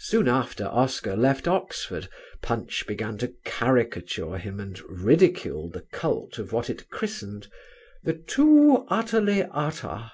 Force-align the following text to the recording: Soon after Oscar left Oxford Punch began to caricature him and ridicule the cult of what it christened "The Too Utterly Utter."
Soon 0.00 0.26
after 0.26 0.66
Oscar 0.66 1.14
left 1.16 1.46
Oxford 1.46 2.08
Punch 2.42 2.84
began 2.84 3.16
to 3.18 3.32
caricature 3.44 4.38
him 4.38 4.58
and 4.58 4.80
ridicule 4.88 5.70
the 5.70 5.82
cult 5.92 6.38
of 6.40 6.50
what 6.52 6.68
it 6.68 6.88
christened 6.90 7.46
"The 8.02 8.14
Too 8.14 8.84
Utterly 8.88 9.44
Utter." 9.44 10.10